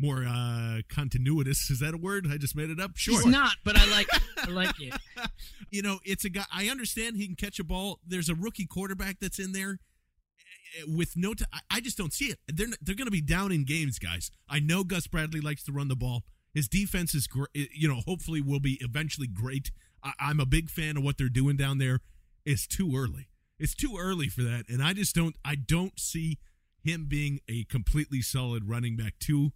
[0.00, 3.56] more uh continuous is that a word i just made it up sure it's not
[3.64, 4.06] but i like
[4.44, 4.94] i like it
[5.72, 8.64] you know it's a guy i understand he can catch a ball there's a rookie
[8.64, 9.80] quarterback that's in there
[10.86, 12.38] with no, t- I just don't see it.
[12.48, 14.30] They're they're going to be down in games, guys.
[14.48, 16.24] I know Gus Bradley likes to run the ball.
[16.54, 17.48] His defense is great.
[17.54, 19.70] You know, hopefully will be eventually great.
[20.02, 22.00] I- I'm a big fan of what they're doing down there.
[22.44, 23.28] It's too early.
[23.58, 25.36] It's too early for that, and I just don't.
[25.44, 26.38] I don't see
[26.82, 29.52] him being a completely solid running back two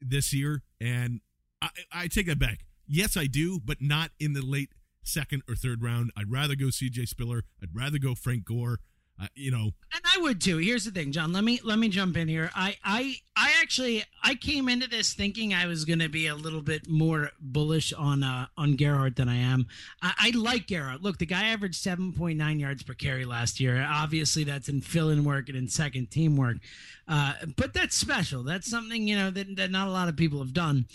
[0.00, 0.62] this year.
[0.80, 1.20] And
[1.60, 2.60] I, I take that back.
[2.86, 4.70] Yes, I do, but not in the late
[5.02, 6.10] second or third round.
[6.16, 7.06] I'd rather go C.J.
[7.06, 7.42] Spiller.
[7.62, 8.78] I'd rather go Frank Gore.
[9.20, 9.70] Uh, you know.
[9.92, 10.58] And i would too.
[10.58, 11.32] Here's the thing john.
[11.32, 12.50] Let me let me jump in here.
[12.54, 16.34] I i i actually i came into this thinking i was going to be a
[16.34, 19.66] little bit more bullish on uh on gerhart than i am.
[20.02, 23.86] I, I like gerhart look the guy averaged 7.9 yards per carry last year.
[23.88, 26.56] Obviously that's in fill-in work and in second team work.
[27.06, 28.42] Uh but that's special.
[28.42, 30.86] That's something you know that, that not a lot of people have done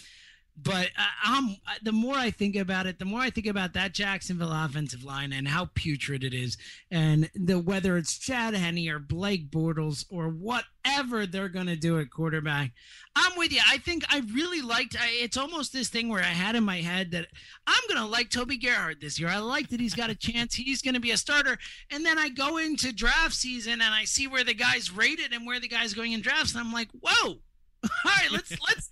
[0.63, 1.41] but uh,
[1.82, 5.32] the more I think about it, the more I think about that Jacksonville offensive line
[5.32, 6.58] and how putrid it is,
[6.91, 12.00] and the whether it's Chad Henne or Blake Bortles or whatever they're going to do
[12.00, 12.72] at quarterback.
[13.15, 13.62] I'm with you.
[13.67, 14.95] I think I really liked.
[15.00, 17.28] I, it's almost this thing where I had in my head that
[17.67, 19.30] I'm going to like Toby Gerhart this year.
[19.30, 20.56] I like that he's got a chance.
[20.56, 21.58] He's going to be a starter,
[21.91, 25.45] and then I go into draft season and I see where the guys rated and
[25.45, 27.39] where the guys going in drafts, and I'm like, whoa.
[27.84, 28.89] All right, let's let's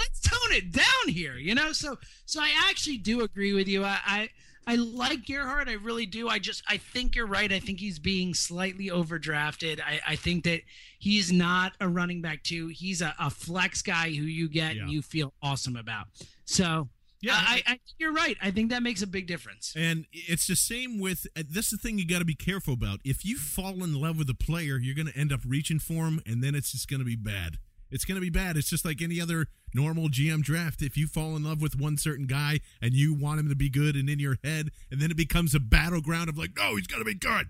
[0.00, 1.72] let's tone it down here, you know.
[1.72, 3.84] So so I actually do agree with you.
[3.84, 4.28] I, I
[4.66, 5.68] I like Gerhart.
[5.68, 6.28] I really do.
[6.28, 7.50] I just I think you're right.
[7.52, 9.80] I think he's being slightly overdrafted.
[9.80, 10.62] I, I think that
[10.98, 12.68] he's not a running back too.
[12.68, 14.82] He's a, a flex guy who you get yeah.
[14.82, 16.06] and you feel awesome about.
[16.44, 16.88] So
[17.22, 18.36] yeah, I, I, think you're right.
[18.40, 19.74] I think that makes a big difference.
[19.76, 21.66] And it's the same with uh, this.
[21.66, 23.00] Is the thing you got to be careful about.
[23.04, 26.06] If you fall in love with a player, you're going to end up reaching for
[26.06, 27.58] him, and then it's just going to be bad.
[27.90, 28.56] It's going to be bad.
[28.56, 30.82] It's just like any other normal GM draft.
[30.82, 33.68] If you fall in love with one certain guy and you want him to be
[33.68, 36.86] good and in your head, and then it becomes a battleground of like, no, he's
[36.86, 37.48] going to be good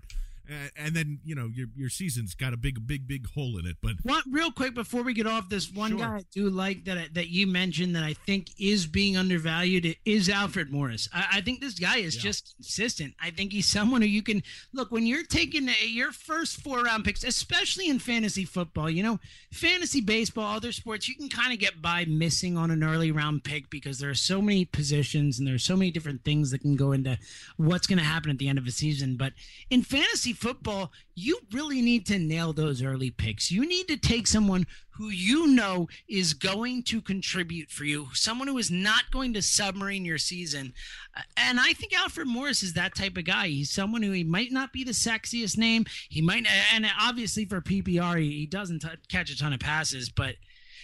[0.75, 3.77] and then you know your your season's got a big big big hole in it.
[3.81, 5.99] But one real quick before we get off this, one sure.
[5.99, 10.29] guy I do like that that you mentioned that I think is being undervalued is
[10.29, 11.07] Alfred Morris.
[11.13, 12.21] I, I think this guy is yeah.
[12.21, 13.13] just consistent.
[13.21, 17.05] I think he's someone who you can look when you're taking your first four round
[17.05, 18.89] picks, especially in fantasy football.
[18.89, 19.19] You know,
[19.51, 23.43] fantasy baseball, other sports, you can kind of get by missing on an early round
[23.43, 26.75] pick because there are so many positions and there's so many different things that can
[26.75, 27.17] go into
[27.57, 29.15] what's going to happen at the end of a season.
[29.15, 29.33] But
[29.69, 33.51] in fantasy football, you really need to nail those early picks.
[33.51, 38.47] You need to take someone who you know is going to contribute for you, someone
[38.47, 40.73] who is not going to submarine your season.
[41.15, 43.47] Uh, and I think Alfred Morris is that type of guy.
[43.47, 45.85] He's someone who he might not be the sexiest name.
[46.09, 50.09] He might, and obviously for PPR, he, he doesn't t- catch a ton of passes,
[50.09, 50.35] but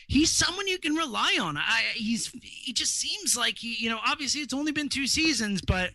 [0.08, 1.58] he's someone you can rely on.
[1.58, 5.62] I he's he just seems like he, you know, obviously it's only been two seasons,
[5.62, 5.92] but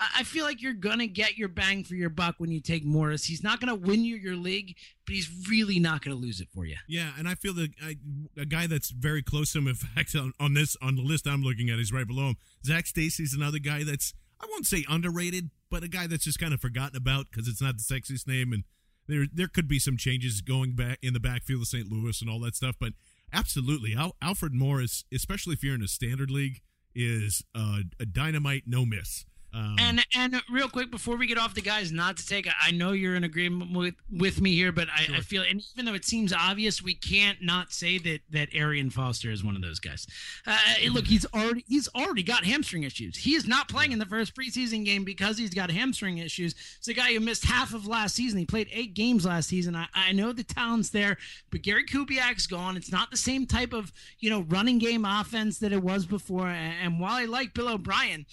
[0.00, 3.24] I feel like you're gonna get your bang for your buck when you take Morris.
[3.24, 4.76] He's not gonna win you your league,
[5.06, 6.76] but he's really not gonna lose it for you.
[6.88, 7.96] Yeah, and I feel that I,
[8.36, 11.26] a guy that's very close to him, in fact, on, on this on the list
[11.26, 12.36] I'm looking at, is right below him.
[12.64, 16.52] Zac Stacy's another guy that's I won't say underrated, but a guy that's just kind
[16.52, 18.64] of forgotten about because it's not the sexiest name, and
[19.06, 21.90] there there could be some changes going back in the backfield of St.
[21.90, 22.74] Louis and all that stuff.
[22.80, 22.94] But
[23.32, 26.60] absolutely, Al, Alfred Morris, especially if you're in a standard league,
[26.94, 29.24] is a dynamite no miss
[29.54, 32.70] Um, and and real quick before we get off the guys, not to take, I
[32.70, 35.94] know you're in agreement with with me here, but I, I feel, and even though
[35.94, 39.78] it seems obvious, we can't not say that that Arian Foster is one of those
[39.78, 40.06] guys.
[40.46, 40.56] Uh,
[40.90, 43.16] look, he's already he's already got hamstring issues.
[43.16, 46.54] He is not playing in the first preseason game because he's got hamstring issues.
[46.78, 48.38] It's a guy who missed half of last season.
[48.38, 49.76] He played eight games last season.
[49.76, 51.18] I, I know the talent's there,
[51.50, 52.78] but Gary Kubiak's gone.
[52.78, 56.48] It's not the same type of you know running game offense that it was before.
[56.48, 58.24] And, and while I like Bill O'Brien.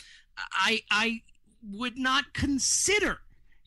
[0.53, 1.21] I I
[1.63, 3.19] would not consider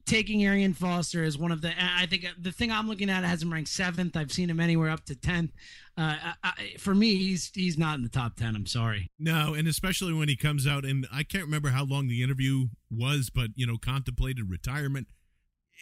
[0.07, 1.73] taking Arian Foster as one of the.
[1.79, 4.17] I think the thing I'm looking at has him ranked seventh.
[4.17, 5.53] I've seen him anywhere up to tenth.
[5.97, 8.57] Uh, I, for me, he's he's not in the top ten.
[8.57, 9.11] I'm sorry.
[9.19, 12.69] No, and especially when he comes out, and I can't remember how long the interview
[12.91, 15.09] was, but you know, contemplated retirement.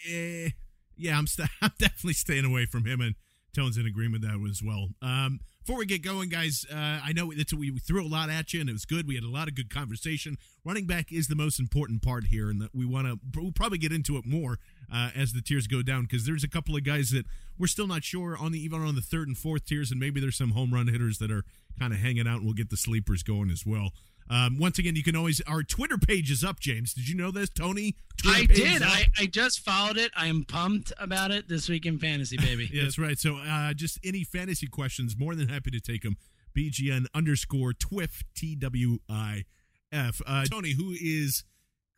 [0.09, 0.51] Eh,
[0.97, 3.15] yeah, I'm st- I'm definitely staying away from him, and
[3.55, 4.89] Tone's in agreement that as well.
[5.03, 8.53] Um, before we get going, guys, uh, I know it's, we threw a lot at
[8.53, 9.07] you, and it was good.
[9.07, 10.39] We had a lot of good conversation.
[10.65, 13.79] Running back is the most important part here, and that we want to we'll probably
[13.79, 14.59] get into it more
[14.93, 17.27] uh, as the tiers go down because there's a couple of guys that
[17.59, 20.21] we're still not sure on the even on the third and fourth tiers, and maybe
[20.21, 21.45] there's some home run hitters that are
[21.79, 23.91] kind of hanging out, and we'll get the sleepers going as well.
[24.31, 26.61] Um, once again, you can always our Twitter page is up.
[26.61, 27.97] James, did you know this, Tony?
[28.17, 28.83] Twitter I did.
[28.83, 30.13] I, I just followed it.
[30.17, 32.71] I am pumped about it this week in fantasy, baby.
[32.73, 33.19] yeah, that's right.
[33.19, 36.17] So, uh, just any fantasy questions, more than happy to take them.
[36.57, 39.45] BGN underscore Twiff T W I
[39.91, 40.21] F.
[40.25, 41.43] Uh, Tony, who is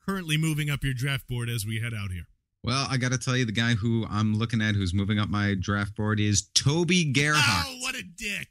[0.07, 2.25] currently moving up your draft board as we head out here?
[2.65, 5.29] Well, I got to tell you, the guy who I'm looking at who's moving up
[5.29, 7.67] my draft board is Toby Gerhart.
[7.69, 8.49] Oh, what a dick!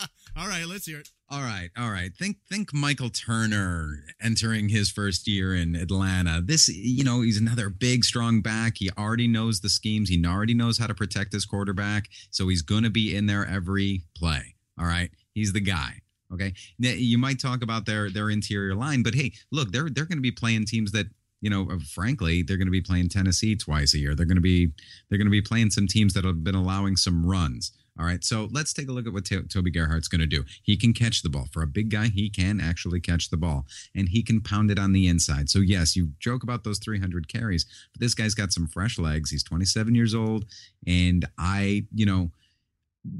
[0.38, 1.08] All right, let's hear it.
[1.30, 2.14] All right, all right.
[2.14, 6.42] Think think Michael Turner entering his first year in Atlanta.
[6.44, 8.74] This, you know, he's another big, strong back.
[8.76, 10.10] He already knows the schemes.
[10.10, 12.08] He already knows how to protect his quarterback.
[12.30, 14.54] So he's going to be in there every play.
[14.78, 16.02] All right, he's the guy.
[16.32, 20.04] Okay, now, you might talk about their their interior line, but hey, look, they're they're
[20.04, 21.06] going to be playing teams that
[21.40, 24.14] you know, uh, frankly, they're going to be playing Tennessee twice a year.
[24.14, 24.68] They're going to be
[25.08, 27.72] they're going to be playing some teams that have been allowing some runs.
[27.98, 30.44] All right, so let's take a look at what T- Toby Gerhart's going to do.
[30.62, 31.48] He can catch the ball.
[31.50, 34.78] For a big guy, he can actually catch the ball, and he can pound it
[34.78, 35.48] on the inside.
[35.48, 39.30] So, yes, you joke about those 300 carries, but this guy's got some fresh legs.
[39.30, 40.44] He's 27 years old,
[40.86, 42.30] and I, you know,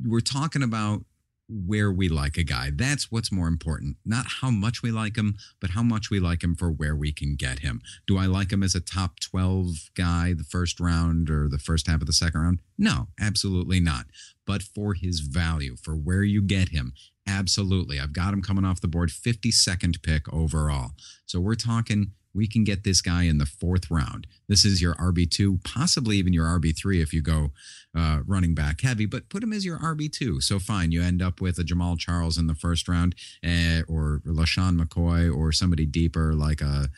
[0.05, 1.05] we're talking about
[1.49, 2.71] where we like a guy.
[2.75, 3.97] That's what's more important.
[4.05, 7.13] Not how much we like him, but how much we like him for where we
[7.13, 7.81] can get him.
[8.07, 11.87] Do I like him as a top 12 guy the first round or the first
[11.87, 12.61] half of the second round?
[12.79, 14.07] No, absolutely not.
[14.47, 16.93] But for his value, for where you get him,
[17.29, 18.01] absolutely.
[18.01, 20.93] I've got him coming off the board, 52nd pick overall.
[21.27, 24.27] So we're talking we can get this guy in the fourth round.
[24.49, 27.51] This is your RB2, possibly even your RB3 if you go
[27.97, 30.43] uh, running back heavy, but put him as your RB2.
[30.43, 34.21] So fine, you end up with a Jamaal Charles in the first round, uh, or
[34.27, 36.89] LeSean McCoy, or somebody deeper like a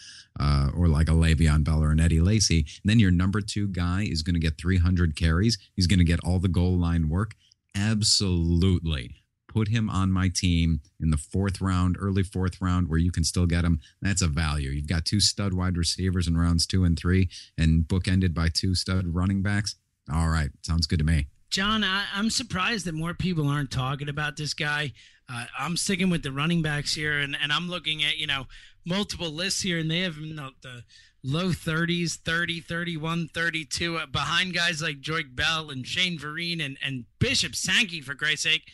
[0.40, 2.58] uh, or like a Le'Veon Bell or an Eddie Lacy.
[2.58, 5.58] And then your number two guy is going to get 300 carries.
[5.74, 7.34] He's going to get all the goal line work.
[7.74, 9.16] Absolutely
[9.58, 13.24] put him on my team in the fourth round, early fourth round, where you can
[13.24, 13.80] still get him.
[14.00, 14.70] That's a value.
[14.70, 18.76] You've got two stud wide receivers in rounds two and three, and bookended by two
[18.76, 19.74] stud running backs.
[20.14, 21.26] All right, sounds good to me.
[21.50, 24.92] John, I, am surprised that more people aren't talking about this guy.
[25.28, 28.46] Uh, I'm sticking with the running backs here, and, and I'm looking at, you know,
[28.86, 30.84] multiple lists here, and they have you know, the
[31.24, 36.78] low 30s, 30, 31, 32, uh, behind guys like Joique Bell and Shane Vereen and,
[36.84, 38.70] and Bishop Sankey, for Christ's sake.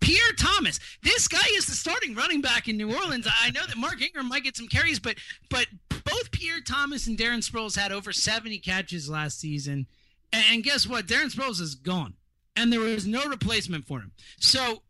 [0.00, 3.26] Pierre Thomas, this guy is the starting running back in New Orleans.
[3.42, 5.16] I know that Mark Ingram might get some carries, but
[5.50, 5.66] but
[6.04, 9.86] both Pierre Thomas and Darren Sproles had over 70 catches last season.
[10.32, 11.06] And guess what?
[11.06, 12.14] Darren Sproles is gone,
[12.54, 14.12] and there was no replacement for him.
[14.38, 14.82] So,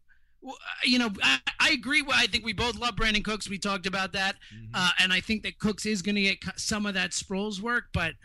[0.85, 2.05] you know, I, I agree.
[2.13, 3.49] I think we both love Brandin Cooks.
[3.49, 4.73] We talked about that, mm-hmm.
[4.75, 7.87] uh, and I think that Cooks is going to get some of that Sproles work,
[7.93, 8.13] but–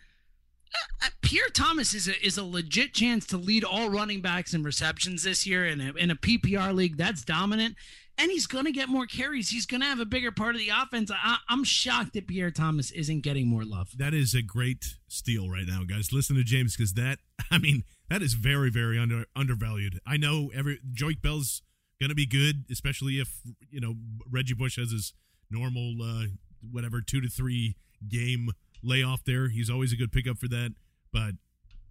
[1.01, 4.61] uh, Pierre Thomas is a, is a legit chance to lead all running backs in
[4.61, 7.75] receptions this year in a, in a PPR league that's dominant.
[8.19, 9.49] And he's going to get more carries.
[9.49, 11.09] He's going to have a bigger part of the offense.
[11.11, 13.97] I, am shocked that Pierre Thomas isn't getting more love.
[13.97, 16.13] That is a great steal right now, guys.
[16.13, 17.17] Listen to James because that,
[17.51, 19.99] I mean, that is very, very under undervalued.
[20.05, 21.63] I know every Joique Bell's
[21.99, 23.41] going to be good, especially if
[23.71, 23.95] you know
[24.29, 25.13] Reggie Bush has his
[25.49, 26.25] normal, uh,
[26.61, 27.75] whatever, two to three
[28.07, 28.51] game
[28.83, 29.49] layoff there.
[29.49, 30.75] He's always a good pickup for that.
[31.13, 31.35] But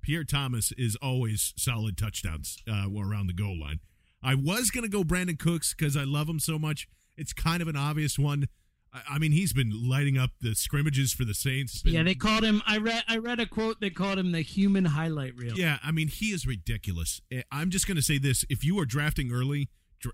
[0.03, 3.81] Pierre Thomas is always solid touchdowns uh, around the goal line.
[4.23, 6.89] I was going to go Brandin Cooks because I love him so much.
[7.17, 8.49] It's kind of an obvious one.
[8.93, 11.83] I, I mean, he's been lighting up the scrimmages for the Saints.
[11.83, 12.63] Been, yeah, they called him.
[12.67, 13.05] I read.
[13.09, 13.81] I read a quote.
[13.81, 15.55] They called him the human highlight reel.
[15.55, 17.23] Yeah, I mean, he is ridiculous.
[17.31, 19.71] Eh, I'm just going to say this: if you are drafting early,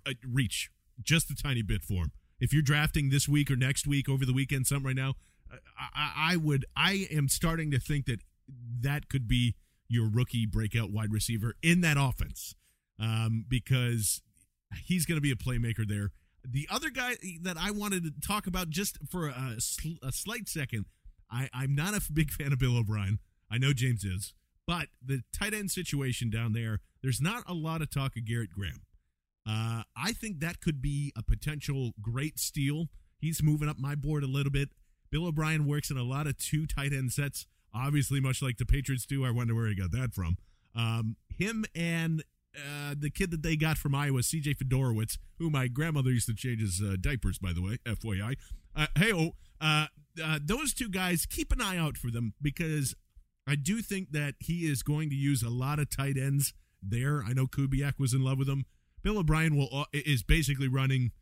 [0.07, 0.71] uh, reach
[1.03, 4.24] just a tiny bit for him if you're drafting this week or next week, over
[4.24, 5.14] the weekend, something right now,
[5.78, 6.64] I, I would.
[6.76, 8.20] I am starting to think that
[8.80, 9.55] that could be
[9.88, 12.55] your rookie breakout wide receiver in that offense
[13.01, 14.22] um, because
[14.84, 16.11] he's going to be a playmaker there.
[16.44, 19.57] The other guy that I wanted to talk about just for a,
[20.03, 20.86] a slight second,
[21.30, 23.18] I, I'm not a big fan of Bill O'Brien.
[23.51, 24.34] I know James is,
[24.66, 28.51] but the tight end situation down there, there's not a lot of talk of Garrett
[28.51, 28.82] Graham.
[29.49, 32.88] Uh, I think that could be a potential great steal.
[33.18, 34.68] He's moving up my board a little bit.
[35.11, 38.66] Bill O'Brien works in a lot of two tight end sets, obviously, much like the
[38.66, 39.25] Patriots do.
[39.25, 40.37] I wonder where he got that from.
[40.75, 42.23] Um, him and
[42.57, 46.35] uh, the kid that they got from Iowa, CJ Fiedorowicz, who my grandmother used to
[46.35, 48.37] change his uh, diapers, by the way, FYI.
[48.75, 49.87] Uh, hey, oh, uh,
[50.23, 52.95] uh, those two guys, keep an eye out for them because
[53.47, 56.53] I do think that he is going to use a lot of tight ends
[56.83, 57.23] there.
[57.27, 58.64] I know Kubiak was in love with him.
[59.03, 61.12] Bill O'Brien will uh, is basically running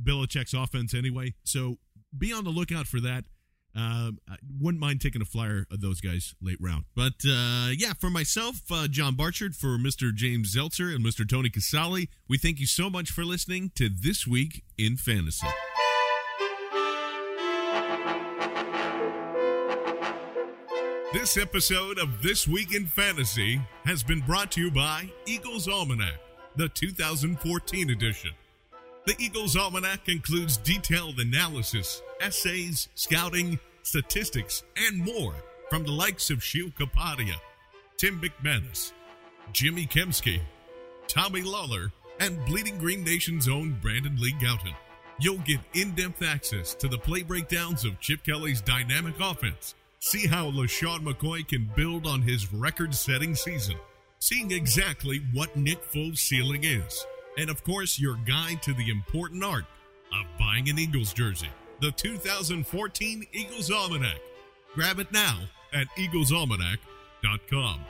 [0.00, 1.78] Belichick's offense anyway, so
[2.16, 3.24] be on the lookout for that.
[3.78, 6.84] Uh, I wouldn't mind taking a flyer of those guys late round.
[6.96, 10.12] But uh, yeah, for myself, uh, John Barchard, for Mr.
[10.12, 11.28] James Zeltzer and Mr.
[11.28, 15.46] Tony Casale, we thank you so much for listening to This Week in Fantasy.
[21.12, 26.18] This episode of This Week in Fantasy has been brought to you by Eagles Almanac
[26.58, 28.30] the 2014 edition.
[29.06, 35.34] The Eagles Almanac includes detailed analysis, essays, scouting, statistics, and more
[35.70, 37.36] from the likes of Sheil Kapadia,
[37.96, 38.92] Tim McManus,
[39.52, 40.40] Jimmy Kempski,
[41.06, 44.74] Tommy Lawlor, and Bleeding Green Nation's own Brandon Lee Gowton.
[45.20, 49.74] You'll get in depth access to the play breakdowns of Chip Kelly's dynamic offense.
[50.00, 53.76] See how LeSean McCoy can build on his record setting season
[54.20, 57.06] seeing exactly what Nick Foles' ceiling is.
[57.36, 59.64] And of course, your guide to the important art
[60.12, 64.20] of buying an Eagles jersey, the 2014 Eagles Almanac.
[64.74, 65.38] Grab it now
[65.72, 67.84] at eaglesalmanac.com.